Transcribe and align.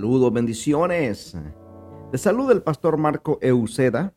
Saludos, 0.00 0.32
bendiciones. 0.32 1.36
De 2.10 2.16
salud 2.16 2.50
el 2.50 2.62
pastor 2.62 2.96
Marco 2.96 3.38
Euseda. 3.42 4.14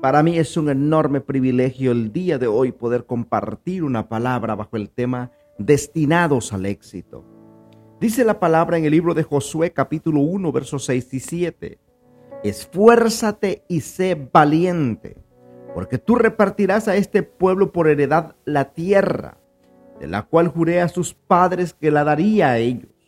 Para 0.00 0.22
mí 0.22 0.38
es 0.38 0.56
un 0.56 0.70
enorme 0.70 1.20
privilegio 1.20 1.90
el 1.90 2.12
día 2.12 2.38
de 2.38 2.46
hoy 2.46 2.70
poder 2.70 3.06
compartir 3.06 3.82
una 3.82 4.08
palabra 4.08 4.54
bajo 4.54 4.76
el 4.76 4.88
tema 4.88 5.32
destinados 5.58 6.52
al 6.52 6.64
éxito. 6.64 7.24
Dice 8.00 8.24
la 8.24 8.38
palabra 8.38 8.78
en 8.78 8.84
el 8.84 8.92
libro 8.92 9.12
de 9.12 9.24
Josué 9.24 9.72
capítulo 9.72 10.20
1 10.20 10.52
versos 10.52 10.84
6 10.84 11.12
y 11.14 11.18
7. 11.18 11.78
Esfuérzate 12.44 13.64
y 13.66 13.80
sé 13.80 14.28
valiente, 14.32 15.16
porque 15.74 15.98
tú 15.98 16.14
repartirás 16.14 16.86
a 16.86 16.94
este 16.94 17.24
pueblo 17.24 17.72
por 17.72 17.88
heredad 17.88 18.36
la 18.44 18.72
tierra, 18.74 19.38
de 19.98 20.06
la 20.06 20.22
cual 20.22 20.46
juré 20.46 20.80
a 20.80 20.86
sus 20.86 21.14
padres 21.14 21.74
que 21.74 21.90
la 21.90 22.04
daría 22.04 22.50
a 22.50 22.58
ellos 22.58 22.99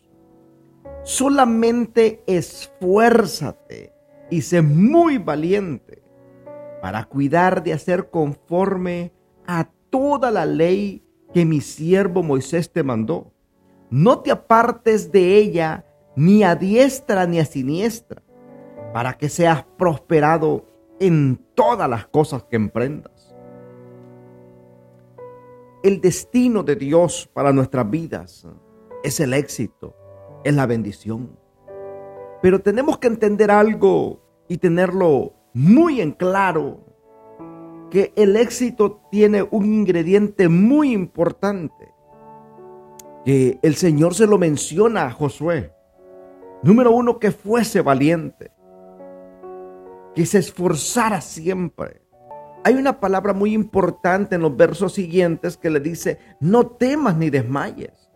Solamente 1.04 2.22
esfuérzate 2.26 3.92
y 4.30 4.42
sé 4.42 4.62
muy 4.62 5.18
valiente 5.18 6.02
para 6.80 7.04
cuidar 7.04 7.64
de 7.64 7.72
hacer 7.72 8.08
conforme 8.08 9.12
a 9.46 9.68
toda 9.90 10.30
la 10.30 10.46
ley 10.46 11.04
que 11.34 11.44
mi 11.44 11.60
siervo 11.60 12.22
Moisés 12.22 12.70
te 12.70 12.84
mandó. 12.84 13.32
No 13.90 14.20
te 14.20 14.30
apartes 14.30 15.10
de 15.10 15.36
ella 15.38 15.84
ni 16.14 16.44
a 16.44 16.54
diestra 16.54 17.26
ni 17.26 17.40
a 17.40 17.44
siniestra, 17.44 18.22
para 18.92 19.14
que 19.14 19.28
seas 19.28 19.64
prosperado 19.76 20.66
en 21.00 21.36
todas 21.54 21.88
las 21.90 22.06
cosas 22.06 22.44
que 22.44 22.56
emprendas. 22.56 23.34
El 25.82 26.00
destino 26.00 26.62
de 26.62 26.76
Dios 26.76 27.28
para 27.32 27.52
nuestras 27.52 27.90
vidas 27.90 28.46
es 29.02 29.18
el 29.18 29.34
éxito 29.34 29.96
es 30.44 30.54
la 30.54 30.66
bendición. 30.66 31.38
Pero 32.40 32.60
tenemos 32.60 32.98
que 32.98 33.08
entender 33.08 33.50
algo 33.50 34.20
y 34.48 34.58
tenerlo 34.58 35.34
muy 35.54 36.00
en 36.00 36.12
claro, 36.12 36.80
que 37.90 38.12
el 38.16 38.36
éxito 38.36 39.02
tiene 39.10 39.42
un 39.42 39.66
ingrediente 39.66 40.48
muy 40.48 40.92
importante, 40.92 41.92
que 43.24 43.58
el 43.62 43.74
Señor 43.74 44.14
se 44.14 44.26
lo 44.26 44.38
menciona 44.38 45.04
a 45.04 45.10
Josué. 45.10 45.72
Número 46.62 46.90
uno, 46.90 47.18
que 47.18 47.30
fuese 47.30 47.82
valiente, 47.82 48.50
que 50.14 50.24
se 50.24 50.38
esforzara 50.38 51.20
siempre. 51.20 52.02
Hay 52.64 52.74
una 52.74 52.98
palabra 52.98 53.32
muy 53.32 53.52
importante 53.52 54.36
en 54.36 54.42
los 54.42 54.56
versos 54.56 54.94
siguientes 54.94 55.56
que 55.56 55.70
le 55.70 55.80
dice, 55.80 56.18
no 56.40 56.66
temas 56.66 57.16
ni 57.16 57.28
desmayes 57.28 58.11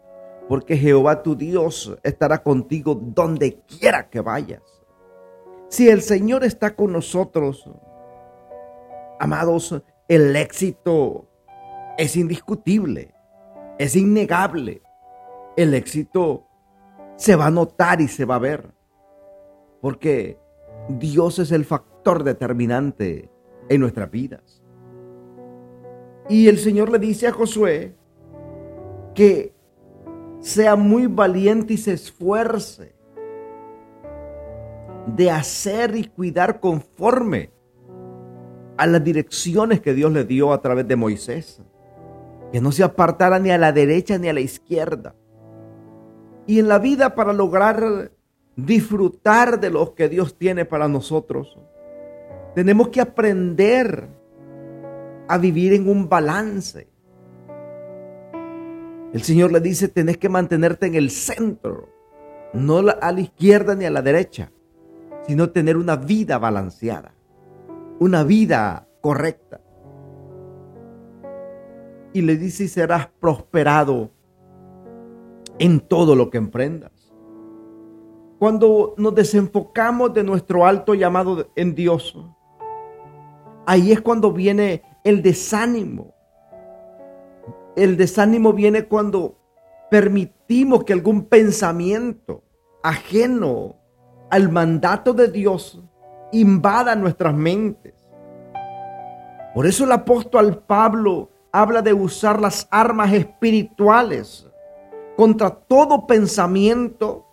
porque 0.49 0.77
Jehová 0.77 1.23
tu 1.23 1.35
Dios 1.35 1.97
estará 2.03 2.43
contigo 2.43 2.95
donde 2.95 3.61
quiera 3.61 4.09
que 4.09 4.21
vayas. 4.21 4.63
Si 5.69 5.89
el 5.89 6.03
Señor 6.03 6.45
está 6.45 6.77
con 6.77 6.93
nosotros, 6.93 7.69
amados, 9.19 9.83
el 10.09 10.37
éxito 10.37 11.27
es 11.99 12.17
indiscutible, 12.17 13.13
es 13.79 13.97
innegable. 13.97 14.83
El 15.57 15.75
éxito 15.75 16.47
se 17.17 17.35
va 17.35 17.47
a 17.47 17.51
notar 17.51 18.01
y 18.01 18.09
se 18.09 18.25
va 18.25 18.37
a 18.37 18.41
ver, 18.41 18.71
porque 19.81 20.39
Dios 20.89 21.39
es 21.39 21.51
el 21.51 21.65
factor 21.65 22.23
determinante 22.23 23.31
en 23.69 23.81
nuestras 23.81 24.11
vidas. 24.11 24.63
Y 26.29 26.49
el 26.49 26.59
Señor 26.59 26.91
le 26.91 26.99
dice 26.99 27.27
a 27.27 27.33
Josué 27.33 27.97
que 29.15 29.56
sea 30.41 30.77
muy 30.77 31.07
valiente 31.07 31.75
y 31.75 31.77
se 31.77 31.93
esfuerce 31.93 32.95
de 35.07 35.31
hacer 35.31 35.97
y 35.97 36.05
cuidar 36.05 36.61
conforme 36.61 37.51
a 38.77 38.87
las 38.87 39.03
direcciones 39.03 39.81
que 39.81 39.95
Dios 39.95 40.13
le 40.13 40.25
dio 40.25 40.53
a 40.53 40.61
través 40.61 40.87
de 40.87 40.97
Moisés. 40.97 41.63
Que 42.53 42.61
no 42.61 42.73
se 42.73 42.85
apartara 42.85 43.39
ni 43.39 43.51
a 43.51 43.59
la 43.59 43.73
derecha 43.73 44.19
ni 44.19 44.29
a 44.29 44.33
la 44.33 44.41
izquierda. 44.41 45.15
Y 46.47 46.61
en 46.61 46.69
la 46.69 46.79
vida 46.79 47.15
para 47.15 47.33
lograr 47.33 48.13
disfrutar 48.55 49.61
de 49.61 49.71
lo 49.71 49.95
que 49.95 50.09
Dios 50.09 50.37
tiene 50.39 50.65
para 50.65 50.89
nosotros, 50.89 51.59
tenemos 52.55 52.89
que 52.89 53.01
aprender 53.01 54.09
a 55.29 55.39
vivir 55.39 55.75
en 55.75 55.89
un 55.89 56.09
balance 56.09 56.89
el 59.17 59.23
Señor 59.23 59.51
le 59.51 59.61
dice, 59.61 59.89
tenés 59.89 60.19
que 60.19 60.29
mantenerte 60.29 60.85
en 60.85 60.95
el 60.95 61.09
centro, 61.09 61.89
no 62.53 62.81
a 62.81 63.13
la 63.13 63.21
izquierda 63.21 63.75
ni 63.75 63.87
a 63.87 63.91
la 63.91 64.03
derecha, 64.03 64.53
sino 65.27 65.49
tener 65.49 65.79
una 65.79 65.97
vida 65.97 66.37
balanceada, 66.37 67.15
una 67.99 68.25
vida 68.25 68.87
correcta. 69.01 69.63
Y 72.13 72.21
le 72.21 72.37
dice, 72.37 72.65
y 72.65 72.69
serás 72.69 73.09
prosperado 73.19 74.11
en 75.59 75.81
todo 75.81 76.15
lo 76.15 76.29
que 76.29 76.37
emprendas. 76.37 76.93
Cuando 78.39 78.95
nos 78.99 79.15
desenfocamos 79.15 80.13
de 80.13 80.25
nuestro 80.25 80.67
alto 80.67 80.93
llamado 80.93 81.51
en 81.57 81.75
Dios, 81.75 82.15
ahí 83.65 83.93
es 83.93 84.03
cuando 84.03 84.31
viene 84.31 84.83
el 85.05 85.23
desánimo, 85.23 86.16
el 87.77 87.97
desánimo 87.97 88.53
viene 88.53 88.87
cuando 88.87 89.37
permitimos 89.91 90.85
que 90.85 90.93
algún 90.93 91.25
pensamiento 91.25 92.43
ajeno 92.83 93.77
al 94.31 94.51
mandato 94.51 95.13
de 95.13 95.29
Dios 95.29 95.83
invada 96.33 96.97
nuestras 96.97 97.35
mentes. 97.35 97.95
Por 99.55 99.67
eso 99.67 99.85
el 99.85 99.93
apóstol 99.93 100.63
Pablo 100.67 101.31
habla 101.53 101.83
de 101.83 101.93
usar 101.93 102.41
las 102.41 102.67
armas 102.71 103.13
espirituales 103.13 104.47
contra 105.17 105.51
todo 105.51 106.07
pensamiento, 106.07 107.27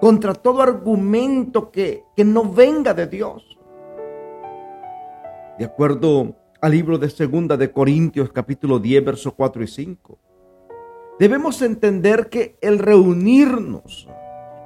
contra 0.00 0.34
todo 0.34 0.60
argumento 0.60 1.70
que, 1.70 2.04
que 2.14 2.24
no 2.24 2.44
venga 2.44 2.92
de 2.92 3.06
Dios. 3.06 3.58
De 5.58 5.64
acuerdo 5.64 6.34
al 6.62 6.70
libro 6.70 6.96
de 6.96 7.10
Segunda 7.10 7.56
de 7.56 7.72
Corintios 7.72 8.30
capítulo 8.30 8.78
10 8.78 9.04
versos 9.04 9.34
4 9.34 9.64
y 9.64 9.66
5. 9.66 10.18
Debemos 11.18 11.60
entender 11.60 12.28
que 12.28 12.56
el 12.60 12.78
reunirnos 12.78 14.08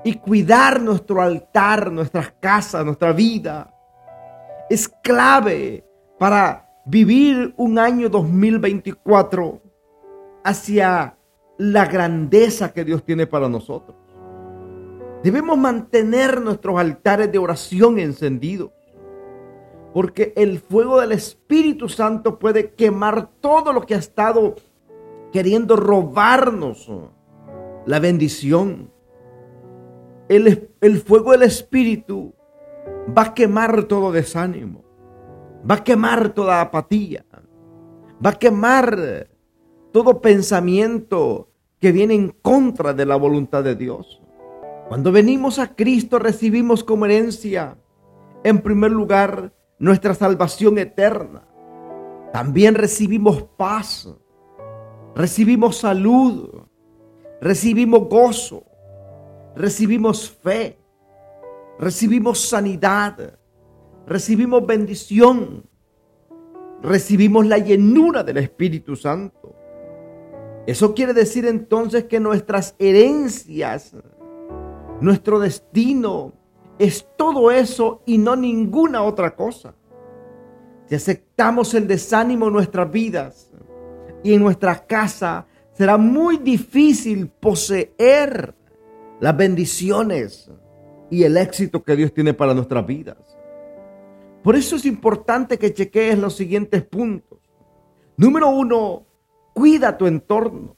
y 0.04 0.12
cuidar 0.16 0.82
nuestro 0.82 1.22
altar, 1.22 1.90
nuestras 1.90 2.34
casas, 2.38 2.84
nuestra 2.84 3.12
vida, 3.12 3.74
es 4.68 4.90
clave 5.02 5.86
para 6.18 6.68
vivir 6.84 7.54
un 7.56 7.78
año 7.78 8.10
2024 8.10 9.62
hacia 10.44 11.16
la 11.56 11.86
grandeza 11.86 12.74
que 12.74 12.84
Dios 12.84 13.04
tiene 13.04 13.26
para 13.26 13.48
nosotros. 13.48 13.96
Debemos 15.24 15.56
mantener 15.56 16.42
nuestros 16.42 16.78
altares 16.78 17.32
de 17.32 17.38
oración 17.38 17.98
encendidos 17.98 18.70
porque 19.96 20.34
el 20.36 20.58
fuego 20.58 21.00
del 21.00 21.12
Espíritu 21.12 21.88
Santo 21.88 22.38
puede 22.38 22.74
quemar 22.74 23.30
todo 23.40 23.72
lo 23.72 23.80
que 23.86 23.94
ha 23.94 23.98
estado 23.98 24.56
queriendo 25.32 25.74
robarnos 25.74 26.92
la 27.86 27.98
bendición. 27.98 28.90
El, 30.28 30.68
el, 30.82 31.00
fuego 31.00 31.32
del 31.32 31.44
Espíritu 31.44 32.34
va 33.16 33.22
a 33.22 33.32
quemar 33.32 33.84
todo 33.84 34.12
desánimo, 34.12 34.84
va 35.66 35.76
a 35.76 35.82
quemar 35.82 36.28
toda 36.34 36.60
apatía, 36.60 37.24
va 38.22 38.28
a 38.28 38.38
quemar 38.38 39.30
todo 39.92 40.20
pensamiento 40.20 41.48
que 41.80 41.90
viene 41.90 42.12
en 42.12 42.28
contra 42.42 42.92
de 42.92 43.06
la 43.06 43.16
voluntad 43.16 43.64
de 43.64 43.74
Dios. 43.74 44.20
Cuando 44.88 45.10
venimos 45.10 45.58
a 45.58 45.74
Cristo 45.74 46.18
recibimos 46.18 46.84
como 46.84 47.06
herencia, 47.06 47.78
en 48.44 48.60
primer 48.60 48.92
lugar, 48.92 49.55
nuestra 49.78 50.14
salvación 50.14 50.78
eterna. 50.78 51.42
También 52.32 52.74
recibimos 52.74 53.42
paz, 53.56 54.08
recibimos 55.14 55.78
salud, 55.78 56.50
recibimos 57.40 58.08
gozo, 58.08 58.64
recibimos 59.54 60.30
fe, 60.30 60.78
recibimos 61.78 62.40
sanidad, 62.40 63.38
recibimos 64.06 64.66
bendición, 64.66 65.64
recibimos 66.82 67.46
la 67.46 67.58
llenura 67.58 68.22
del 68.22 68.38
Espíritu 68.38 68.96
Santo. 68.96 69.54
Eso 70.66 70.94
quiere 70.94 71.14
decir 71.14 71.46
entonces 71.46 72.04
que 72.04 72.18
nuestras 72.18 72.74
herencias, 72.78 73.94
nuestro 75.00 75.38
destino, 75.38 76.32
es 76.78 77.06
todo 77.16 77.50
eso 77.50 78.02
y 78.06 78.18
no 78.18 78.36
ninguna 78.36 79.02
otra 79.02 79.34
cosa. 79.34 79.74
Si 80.86 80.94
aceptamos 80.94 81.74
el 81.74 81.86
desánimo 81.88 82.46
en 82.46 82.52
nuestras 82.52 82.90
vidas 82.90 83.50
y 84.22 84.34
en 84.34 84.42
nuestra 84.42 84.86
casa, 84.86 85.46
será 85.72 85.96
muy 85.96 86.38
difícil 86.38 87.28
poseer 87.28 88.54
las 89.20 89.36
bendiciones 89.36 90.50
y 91.10 91.24
el 91.24 91.36
éxito 91.36 91.82
que 91.82 91.96
Dios 91.96 92.12
tiene 92.12 92.34
para 92.34 92.54
nuestras 92.54 92.86
vidas. 92.86 93.16
Por 94.42 94.54
eso 94.54 94.76
es 94.76 94.84
importante 94.84 95.58
que 95.58 95.74
chequees 95.74 96.18
los 96.18 96.36
siguientes 96.36 96.82
puntos. 96.84 97.38
Número 98.16 98.48
uno, 98.48 99.04
cuida 99.52 99.98
tu 99.98 100.06
entorno. 100.06 100.76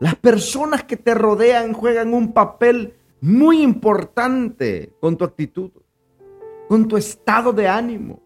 Las 0.00 0.14
personas 0.14 0.84
que 0.84 0.96
te 0.96 1.12
rodean 1.14 1.74
juegan 1.74 2.14
un 2.14 2.32
papel 2.32 2.94
muy 3.20 3.62
importante 3.62 4.92
con 5.00 5.16
tu 5.16 5.24
actitud, 5.24 5.70
con 6.68 6.88
tu 6.88 6.96
estado 6.96 7.52
de 7.52 7.68
ánimo. 7.68 8.20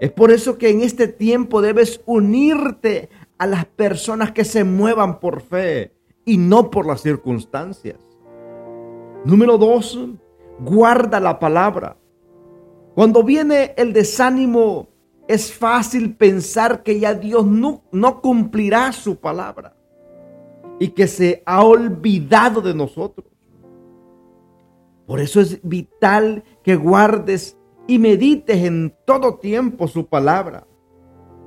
Es 0.00 0.10
por 0.10 0.30
eso 0.30 0.58
que 0.58 0.70
en 0.70 0.80
este 0.80 1.08
tiempo 1.08 1.62
debes 1.62 2.02
unirte 2.06 3.08
a 3.38 3.46
las 3.46 3.64
personas 3.64 4.32
que 4.32 4.44
se 4.44 4.64
muevan 4.64 5.20
por 5.20 5.40
fe 5.40 5.92
y 6.24 6.38
no 6.38 6.70
por 6.70 6.86
las 6.86 7.00
circunstancias. 7.00 7.98
Número 9.24 9.58
dos, 9.58 9.98
guarda 10.58 11.20
la 11.20 11.38
palabra. 11.38 11.96
Cuando 12.94 13.22
viene 13.22 13.74
el 13.76 13.92
desánimo, 13.92 14.88
es 15.28 15.52
fácil 15.52 16.14
pensar 16.14 16.82
que 16.82 16.98
ya 16.98 17.14
Dios 17.14 17.46
no, 17.46 18.20
cumplirá 18.20 18.92
su 18.92 19.16
palabra 19.16 19.74
y 20.78 20.88
que 20.88 21.06
se 21.06 21.42
ha 21.46 21.64
olvidado 21.64 22.60
de 22.60 22.74
nosotros. 22.74 23.31
Por 25.12 25.20
eso 25.20 25.42
es 25.42 25.60
vital 25.62 26.42
que 26.62 26.74
guardes 26.74 27.58
y 27.86 27.98
medites 27.98 28.56
en 28.64 28.96
todo 29.04 29.34
tiempo 29.34 29.86
su 29.86 30.06
palabra, 30.06 30.66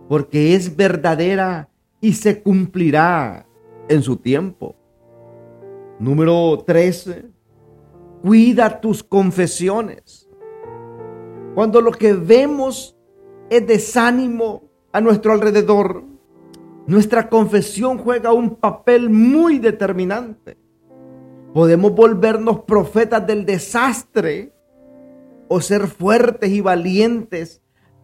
porque 0.08 0.54
es 0.54 0.76
verdadera 0.76 1.72
y 2.00 2.14
se 2.14 2.44
cumplirá 2.44 3.48
en 3.90 4.04
su 4.04 4.18
tiempo. 4.18 4.76
Número 5.98 6.64
13. 6.64 7.26
Cuida 8.22 8.80
tus 8.80 9.02
confesiones. 9.04 10.30
Cuando 11.56 11.82
lo 11.82 11.90
que 11.90 12.14
vemos 12.14 12.96
es 13.50 13.66
desánimo 13.66 14.70
a 14.92 15.02
nuestro 15.02 15.32
alrededor, 15.32 16.04
nuestra 16.86 17.28
confesión 17.30 17.98
juega 17.98 18.32
un 18.32 18.58
papel 18.58 19.10
muy 19.10 19.58
determinante. 19.58 20.65
Podemos 21.56 21.96
volvernos 21.96 22.66
profetas 22.66 23.26
del 23.26 23.46
desastre 23.46 24.52
o 25.48 25.62
ser 25.62 25.88
fuertes 25.88 26.50
y 26.50 26.60
valientes 26.60 27.62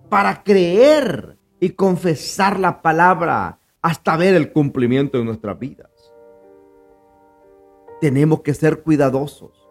para 0.08 0.42
creer 0.42 1.38
y 1.60 1.72
confesar 1.72 2.62
la 2.62 2.82
palabra 2.82 3.60
hasta 3.82 4.16
ver 4.16 4.36
el 4.36 4.54
cumplimiento 4.54 5.18
de 5.18 5.26
nuestras 5.26 5.60
vidas. 5.60 5.92
Tenemos 8.00 8.40
que 8.40 8.54
ser 8.54 8.84
cuidadosos. 8.84 9.68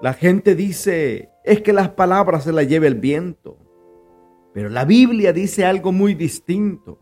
La 0.00 0.12
gente 0.12 0.54
dice, 0.54 1.30
es 1.42 1.62
que 1.62 1.72
las 1.72 1.88
palabras 1.88 2.44
se 2.44 2.52
las 2.52 2.68
lleve 2.68 2.86
el 2.86 2.94
viento. 2.94 3.58
Pero 4.54 4.68
la 4.68 4.84
Biblia 4.84 5.32
dice 5.32 5.64
algo 5.64 5.90
muy 5.90 6.14
distinto 6.14 7.00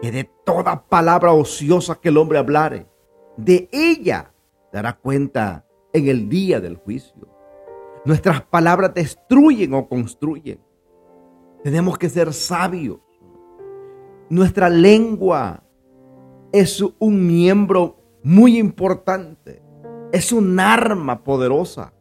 que 0.00 0.12
de 0.12 0.30
toda 0.44 0.86
palabra 0.86 1.32
ociosa 1.32 1.98
que 2.00 2.10
el 2.10 2.18
hombre 2.18 2.38
hablare, 2.38 2.86
de 3.36 3.68
ella 3.72 4.30
dará 4.72 4.96
cuenta 4.96 5.66
en 5.92 6.08
el 6.08 6.28
día 6.28 6.60
del 6.60 6.76
juicio. 6.76 7.28
Nuestras 8.04 8.42
palabras 8.42 8.94
destruyen 8.94 9.74
o 9.74 9.88
construyen. 9.88 10.60
Tenemos 11.64 11.98
que 11.98 12.08
ser 12.08 12.32
sabios. 12.32 13.00
Nuestra 14.28 14.68
lengua 14.68 15.62
es 16.52 16.82
un 16.98 17.26
miembro 17.26 17.96
muy 18.22 18.58
importante. 18.58 19.62
Es 20.12 20.32
un 20.32 20.58
arma 20.60 21.24
poderosa. 21.24 21.92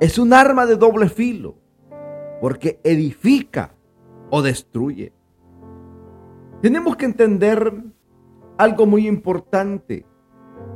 Es 0.00 0.18
un 0.18 0.32
arma 0.32 0.66
de 0.66 0.76
doble 0.76 1.08
filo. 1.08 1.56
Porque 2.40 2.80
edifica 2.82 3.74
o 4.30 4.42
destruye. 4.42 5.12
Tenemos 6.62 6.96
que 6.96 7.04
entender 7.04 7.74
algo 8.56 8.86
muy 8.86 9.06
importante, 9.06 10.06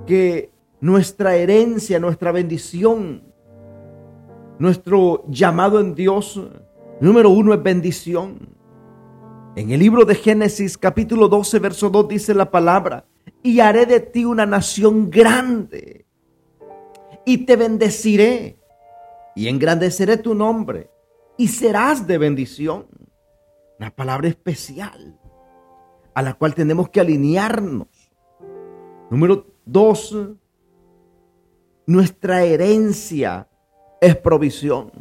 que 0.07 0.53
nuestra 0.81 1.37
herencia, 1.37 1.99
nuestra 1.99 2.33
bendición, 2.33 3.23
nuestro 4.59 5.25
llamado 5.29 5.81
en 5.81 5.95
Dios, 5.95 6.41
número 7.01 7.31
uno 7.31 7.55
es 7.55 7.63
bendición. 7.63 8.57
En 9.57 9.71
el 9.71 9.81
libro 9.81 10.05
de 10.05 10.15
Génesis 10.15 10.79
capítulo 10.79 11.29
12, 11.29 11.59
verso 11.59 11.91
2 11.91 12.09
dice 12.09 12.35
la 12.35 12.51
palabra, 12.51 13.07
y 13.43 13.61
haré 13.61 13.87
de 13.87 14.01
ti 14.01 14.25
una 14.25 14.47
nación 14.47 15.11
grande, 15.11 16.07
y 17.25 17.39
te 17.39 17.57
bendeciré, 17.57 18.59
y 19.35 19.49
engrandeceré 19.49 20.17
tu 20.17 20.35
nombre, 20.35 20.91
y 21.37 21.49
serás 21.49 22.07
de 22.07 22.19
bendición. 22.19 22.87
Una 23.79 23.91
palabra 23.95 24.27
especial 24.27 25.17
a 26.15 26.23
la 26.23 26.35
cual 26.35 26.53
tenemos 26.53 26.89
que 26.89 27.01
alinearnos. 27.01 27.87
Número 29.09 29.47
dos, 29.65 30.17
nuestra 31.89 32.45
herencia 32.45 33.49
es 33.99 34.15
provisión. 34.15 34.93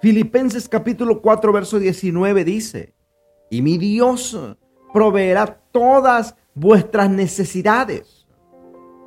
Filipenses 0.00 0.68
capítulo 0.68 1.20
4, 1.20 1.52
verso 1.52 1.80
19 1.80 2.44
dice, 2.44 2.94
y 3.50 3.62
mi 3.62 3.78
Dios 3.78 4.38
proveerá 4.92 5.60
todas 5.72 6.36
vuestras 6.54 7.10
necesidades 7.10 8.28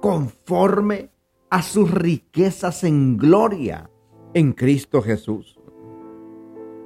conforme 0.02 1.12
a 1.50 1.62
sus 1.62 1.90
riquezas 1.90 2.84
en 2.84 3.16
gloria 3.16 3.90
en 4.34 4.52
Cristo 4.52 5.02
Jesús. 5.02 5.58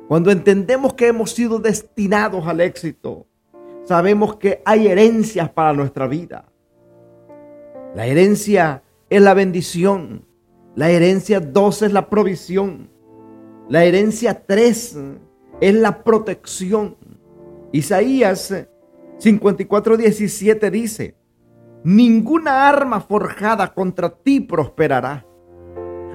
Cuando 0.08 0.30
entendemos 0.30 0.94
que 0.94 1.08
hemos 1.08 1.32
sido 1.32 1.58
destinados 1.58 2.46
al 2.46 2.62
éxito, 2.62 3.26
sabemos 3.86 4.36
que 4.36 4.62
hay 4.66 4.86
herencias 4.86 5.50
para 5.50 5.74
nuestra 5.74 6.06
vida. 6.08 6.46
La 7.96 8.06
herencia 8.06 8.84
es 9.10 9.22
la 9.22 9.34
bendición. 9.34 10.26
La 10.76 10.90
herencia 10.90 11.40
dos 11.40 11.82
es 11.82 11.94
la 11.94 12.10
provisión. 12.10 12.90
La 13.70 13.84
herencia 13.86 14.46
tres 14.46 14.98
es 15.62 15.74
la 15.74 16.04
protección. 16.04 16.98
Isaías 17.72 18.54
54, 19.18 19.98
17 19.98 20.72
dice, 20.72 21.16
ninguna 21.84 22.68
arma 22.68 23.02
forjada 23.02 23.74
contra 23.74 24.10
ti 24.10 24.42
prosperará. 24.42 25.26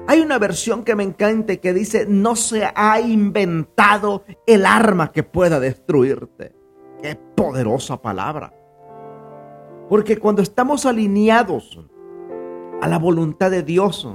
Hay 0.07 0.19
una 0.19 0.39
versión 0.39 0.83
que 0.83 0.95
me 0.95 1.03
encanta 1.03 1.55
que 1.57 1.73
dice, 1.73 2.05
no 2.07 2.35
se 2.35 2.67
ha 2.75 2.99
inventado 2.99 4.23
el 4.45 4.65
arma 4.65 5.11
que 5.11 5.23
pueda 5.23 5.59
destruirte. 5.59 6.55
Qué 7.01 7.15
poderosa 7.15 8.01
palabra. 8.01 8.53
Porque 9.89 10.17
cuando 10.17 10.41
estamos 10.41 10.85
alineados 10.85 11.79
a 12.81 12.87
la 12.87 12.97
voluntad 12.97 13.51
de 13.51 13.61
Dios, 13.61 14.09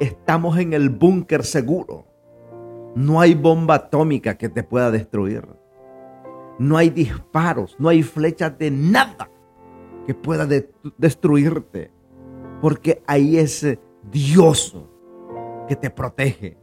estamos 0.00 0.58
en 0.58 0.72
el 0.72 0.90
búnker 0.90 1.44
seguro. 1.44 2.06
No 2.96 3.20
hay 3.20 3.34
bomba 3.34 3.76
atómica 3.76 4.36
que 4.36 4.48
te 4.48 4.64
pueda 4.64 4.90
destruir. 4.90 5.46
No 6.58 6.76
hay 6.76 6.90
disparos, 6.90 7.76
no 7.78 7.88
hay 7.88 8.02
flechas 8.02 8.58
de 8.58 8.72
nada 8.72 9.30
que 10.06 10.14
pueda 10.14 10.48
destruirte. 10.98 11.92
Porque 12.60 13.02
ahí 13.06 13.38
es 13.38 13.78
Dios 14.10 14.76
que 15.68 15.76
te 15.76 15.88
protege. 15.88 16.58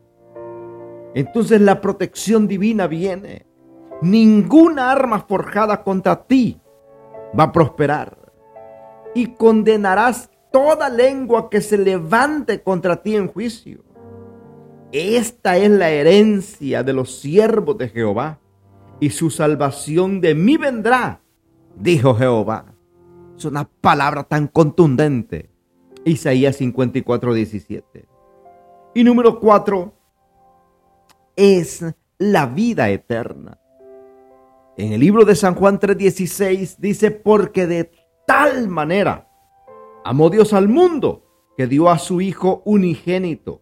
Entonces 1.15 1.61
la 1.61 1.79
protección 1.79 2.47
divina 2.47 2.87
viene 2.87 3.47
ninguna 4.01 4.91
arma 4.91 5.21
forjada 5.21 5.81
contra 5.81 6.27
ti 6.27 6.61
va 7.37 7.45
a 7.45 7.51
prosperar. 7.53 8.17
Y 9.15 9.33
condenarás 9.35 10.29
toda 10.57 10.89
lengua 10.89 11.51
que 11.51 11.61
se 11.61 11.77
levante 11.77 12.63
contra 12.63 13.03
ti 13.03 13.15
en 13.15 13.27
juicio. 13.27 13.83
Esta 14.91 15.55
es 15.55 15.69
la 15.69 15.91
herencia 15.91 16.81
de 16.81 16.93
los 16.93 17.19
siervos 17.19 17.77
de 17.77 17.89
Jehová, 17.89 18.39
y 18.99 19.11
su 19.11 19.29
salvación 19.29 20.19
de 20.19 20.33
mí 20.33 20.57
vendrá, 20.57 21.21
dijo 21.75 22.15
Jehová. 22.15 22.73
Es 23.37 23.45
una 23.45 23.65
palabra 23.65 24.23
tan 24.23 24.47
contundente. 24.47 25.51
Isaías 26.03 26.55
54, 26.55 27.35
17. 27.35 28.07
Y 28.95 29.03
número 29.03 29.39
4 29.39 29.93
es 31.35 31.85
la 32.17 32.47
vida 32.47 32.89
eterna. 32.89 33.59
En 34.75 34.91
el 34.91 35.01
libro 35.01 35.23
de 35.23 35.35
San 35.35 35.53
Juan 35.53 35.79
3:16 35.79 36.77
dice, 36.79 37.11
porque 37.11 37.67
de 37.67 37.91
tal 38.25 38.69
manera 38.69 39.26
amó 40.07 40.29
Dios 40.29 40.53
al 40.53 40.69
mundo 40.69 41.25
que 41.57 41.67
dio 41.67 41.89
a 41.89 41.97
su 41.97 42.21
Hijo 42.21 42.61
unigénito, 42.63 43.61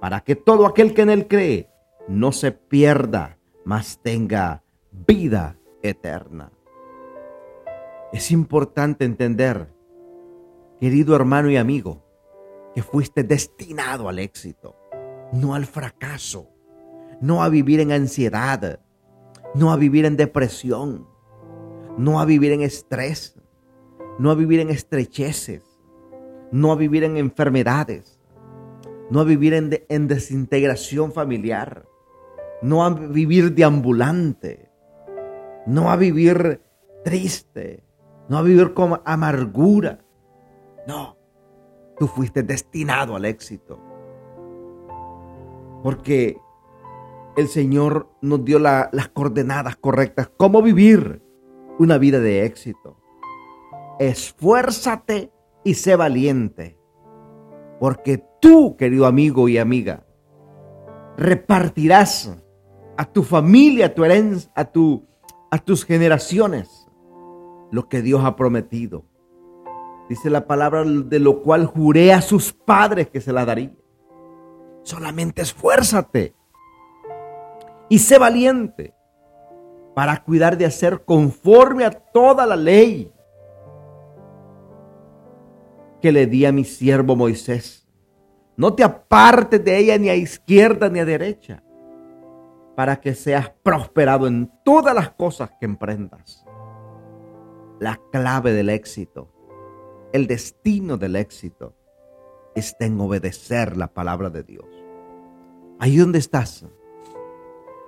para 0.00 0.20
que 0.22 0.34
todo 0.36 0.64
aquel 0.64 0.94
que 0.94 1.02
en 1.02 1.10
él 1.10 1.28
cree 1.28 1.68
no 2.08 2.32
se 2.32 2.50
pierda, 2.50 3.38
mas 3.66 4.00
tenga 4.02 4.64
vida 4.90 5.58
eterna. 5.82 6.50
Es 8.10 8.30
importante 8.30 9.04
entender, 9.04 9.70
querido 10.80 11.14
hermano 11.14 11.50
y 11.50 11.58
amigo, 11.58 12.02
que 12.74 12.82
fuiste 12.82 13.22
destinado 13.22 14.08
al 14.08 14.18
éxito. 14.18 14.76
no 15.32 15.54
al 15.54 15.64
fracaso, 15.64 16.50
no 17.20 17.42
a 17.42 17.48
vivir 17.48 17.80
en 17.80 17.90
ansiedad, 17.92 18.80
no 19.54 19.72
a 19.72 19.76
vivir 19.76 20.04
en 20.04 20.16
depresión, 20.16 21.06
no 21.96 22.20
a 22.20 22.26
vivir 22.26 22.52
en 22.52 22.60
estrés, 22.60 23.38
no 24.18 24.30
a 24.30 24.34
vivir 24.34 24.60
en 24.60 24.68
estrecheces, 24.68 25.71
no 26.52 26.70
a 26.70 26.76
vivir 26.76 27.02
en 27.02 27.16
enfermedades, 27.16 28.20
no 29.10 29.20
a 29.20 29.24
vivir 29.24 29.54
en, 29.54 30.06
desintegración 30.06 31.10
familiar, 31.10 31.86
no 32.60 32.84
a 32.84 32.90
vivir 32.90 33.54
deambulante, 33.54 34.70
no 35.66 35.90
a 35.90 35.96
vivir 35.96 36.60
triste, 37.04 37.84
no 38.28 38.38
a 38.38 38.42
vivir 38.42 38.74
con 38.74 39.00
amargura. 39.04 40.04
No, 40.86 41.16
tú 41.98 42.06
fuiste 42.06 42.42
destinado 42.42 43.16
al 43.16 43.24
éxito. 43.24 43.80
Porque 45.82 46.36
el 47.36 47.48
Señor 47.48 48.10
nos 48.20 48.44
dio 48.44 48.58
las 48.58 49.08
coordenadas 49.14 49.76
correctas, 49.76 50.30
cómo 50.36 50.60
vivir 50.60 51.22
una 51.78 51.96
vida 51.96 52.20
de 52.20 52.44
éxito. 52.44 52.98
Esfuérzate 53.98 55.31
y 55.64 55.74
sé 55.74 55.96
valiente, 55.96 56.78
porque 57.78 58.24
tú, 58.40 58.76
querido 58.76 59.06
amigo 59.06 59.48
y 59.48 59.58
amiga, 59.58 60.04
repartirás 61.16 62.36
a 62.96 63.04
tu 63.04 63.22
familia, 63.22 63.86
a 63.86 63.94
tu 63.94 64.04
herencia, 64.04 64.50
a, 64.54 64.70
a 65.50 65.58
tus 65.58 65.84
generaciones 65.84 66.88
lo 67.70 67.88
que 67.88 68.02
Dios 68.02 68.24
ha 68.24 68.36
prometido. 68.36 69.04
Dice 70.08 70.30
la 70.30 70.46
palabra 70.46 70.84
de 70.84 71.18
lo 71.18 71.42
cual 71.42 71.66
juré 71.66 72.12
a 72.12 72.20
sus 72.20 72.52
padres 72.52 73.08
que 73.08 73.20
se 73.20 73.32
la 73.32 73.44
daría. 73.44 73.72
Solamente 74.82 75.42
esfuérzate 75.42 76.34
y 77.88 77.98
sé 77.98 78.18
valiente 78.18 78.94
para 79.94 80.22
cuidar 80.22 80.56
de 80.58 80.66
hacer 80.66 81.04
conforme 81.04 81.84
a 81.84 81.90
toda 81.90 82.46
la 82.46 82.56
ley 82.56 83.12
que 86.02 86.12
le 86.12 86.26
di 86.26 86.44
a 86.44 86.52
mi 86.52 86.64
siervo 86.64 87.14
Moisés. 87.16 87.88
No 88.56 88.74
te 88.74 88.82
apartes 88.82 89.64
de 89.64 89.78
ella 89.78 89.96
ni 89.96 90.10
a 90.10 90.16
izquierda 90.16 90.90
ni 90.90 90.98
a 90.98 91.04
derecha, 91.04 91.62
para 92.76 93.00
que 93.00 93.14
seas 93.14 93.50
prosperado 93.62 94.26
en 94.26 94.52
todas 94.64 94.94
las 94.94 95.10
cosas 95.10 95.50
que 95.58 95.64
emprendas. 95.64 96.44
La 97.78 98.00
clave 98.10 98.52
del 98.52 98.68
éxito, 98.68 99.32
el 100.12 100.26
destino 100.26 100.98
del 100.98 101.16
éxito, 101.16 101.76
está 102.54 102.84
en 102.84 103.00
obedecer 103.00 103.76
la 103.76 103.86
palabra 103.86 104.28
de 104.28 104.42
Dios. 104.42 104.66
Ahí 105.78 105.96
donde 105.96 106.18
estás, 106.18 106.66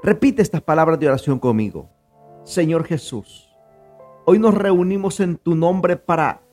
repite 0.02 0.40
estas 0.40 0.62
palabras 0.62 0.98
de 0.98 1.08
oración 1.08 1.38
conmigo. 1.38 1.90
Señor 2.44 2.84
Jesús, 2.84 3.54
hoy 4.24 4.38
nos 4.38 4.54
reunimos 4.54 5.20
en 5.20 5.36
tu 5.36 5.54
nombre 5.54 5.96
para 5.96 6.43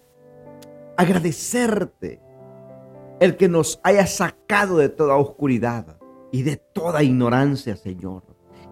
agradecerte 1.02 2.22
el 3.20 3.36
que 3.36 3.50
nos 3.50 3.80
haya 3.84 4.06
sacado 4.06 4.78
de 4.78 4.88
toda 4.88 5.16
oscuridad 5.16 5.98
y 6.32 6.44
de 6.44 6.58
toda 6.58 7.02
ignorancia, 7.02 7.76
Señor. 7.76 8.24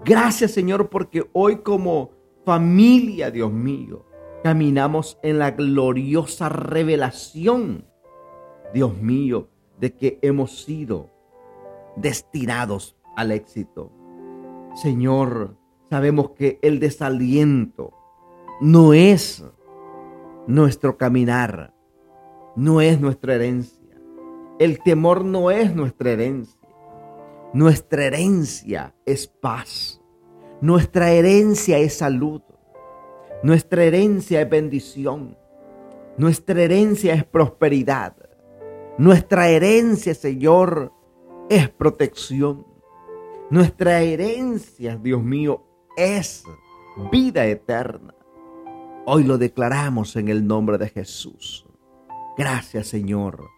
Gracias, 0.06 0.52
Señor, 0.52 0.90
porque 0.90 1.28
hoy 1.34 1.58
como 1.58 2.12
familia, 2.46 3.32
Dios 3.32 3.52
mío, 3.52 4.06
caminamos 4.44 5.18
en 5.24 5.40
la 5.40 5.52
gloriosa 5.52 6.50
revelación, 6.50 7.86
Dios 8.76 8.96
mío, 9.02 9.50
de 9.80 9.96
que 9.96 10.20
hemos 10.22 10.64
sido 10.64 11.10
destinados 11.96 12.96
al 13.16 13.32
éxito. 13.32 13.92
Señor, 14.76 15.58
sabemos 15.90 16.32
que 16.32 16.60
el 16.62 16.80
desaliento 16.80 17.92
no 18.62 18.94
es 18.94 19.44
nuestro 20.46 20.96
caminar, 20.96 21.74
no 22.60 22.82
es 22.82 23.00
nuestra 23.00 23.36
herencia. 23.36 23.96
El 24.60 24.84
temor 24.84 25.24
no 25.24 25.50
es 25.50 25.74
nuestra 25.74 26.12
herencia. 26.12 26.60
Nuestra 27.54 28.04
herencia 28.04 28.94
es 29.06 29.28
paz. 29.28 30.02
Nuestra 30.60 31.12
herencia 31.12 31.78
es 31.78 31.94
salud. 31.94 32.42
Nuestra 33.44 33.86
herencia 33.86 34.42
es 34.42 34.50
bendición. 34.50 35.38
Nuestra 36.18 36.62
herencia 36.62 37.14
es 37.14 37.24
prosperidad. 37.24 38.18
Nuestra 38.98 39.48
herencia, 39.48 40.14
Señor, 40.14 40.92
es 41.50 41.70
protección. 41.70 42.68
Nuestra 43.50 44.02
herencia, 44.02 44.98
Dios 44.98 45.24
mío, 45.24 45.64
es 45.96 46.44
vida 47.10 47.46
eterna. 47.46 48.14
Hoy 49.06 49.24
lo 49.24 49.38
declaramos 49.38 50.18
en 50.18 50.28
el 50.28 50.46
nombre 50.46 50.78
de 50.78 50.90
Jesús. 50.90 51.69
Gracias, 52.40 52.88
Señor, 52.88 53.50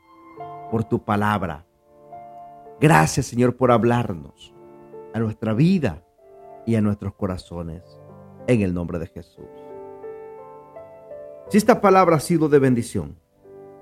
por 0.71 0.83
tu 0.85 1.05
palabra. 1.05 1.67
Gracias, 2.79 3.27
Señor, 3.27 3.55
por 3.55 3.71
hablarnos 3.71 4.55
a 5.13 5.19
nuestra 5.19 5.53
vida 5.53 6.03
y 6.65 6.73
a 6.73 6.81
nuestros 6.81 7.13
corazones. 7.13 7.83
En 8.47 8.61
el 8.61 8.73
nombre 8.73 8.97
de 8.97 9.05
Jesús. 9.05 9.45
Si 11.49 11.59
esta 11.59 11.79
palabra 11.79 12.15
ha 12.15 12.19
sido 12.19 12.49
de 12.49 12.57
bendición, 12.57 13.19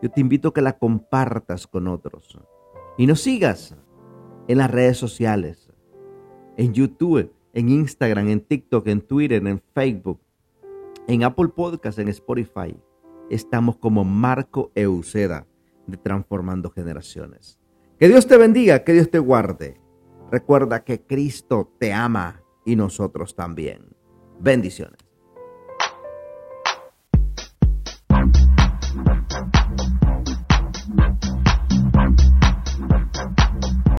yo 0.01 0.11
te 0.11 0.19
invito 0.19 0.49
a 0.49 0.53
que 0.53 0.61
la 0.61 0.77
compartas 0.77 1.65
con 1.65 1.87
otros 1.87 2.37
y 2.97 3.07
nos 3.07 3.21
sigas 3.21 3.77
en 4.49 4.57
las 4.57 4.69
redes 4.69 4.97
sociales, 4.97 5.71
en 6.57 6.73
YouTube, 6.73 7.31
en 7.53 7.69
Instagram, 7.69 8.27
en 8.27 8.41
TikTok, 8.41 8.85
en 8.87 8.99
Twitter, 8.99 9.47
en 9.47 9.61
Facebook, 9.73 10.19
en 11.07 11.23
Apple 11.23 11.47
Podcast, 11.55 11.99
en 11.99 12.09
Spotify. 12.09 12.77
Estamos 13.29 13.77
como 13.77 14.03
Marco 14.03 14.71
Euseda 14.75 15.47
de 15.87 15.97
Transformando 15.97 16.69
Generaciones. 16.69 17.59
Que 17.99 18.07
Dios 18.07 18.27
te 18.27 18.37
bendiga, 18.37 18.83
que 18.83 18.93
Dios 18.93 19.09
te 19.09 19.19
guarde. 19.19 19.79
Recuerda 20.31 20.83
que 20.83 21.01
Cristo 21.01 21.73
te 21.79 21.93
ama 21.93 22.43
y 22.65 22.75
nosotros 22.75 23.35
también. 23.35 23.95
Bendiciones. 24.39 25.08